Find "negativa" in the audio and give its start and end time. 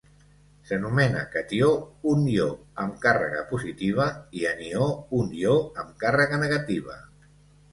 6.47-6.99